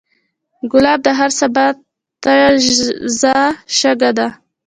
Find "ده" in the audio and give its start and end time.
4.17-4.27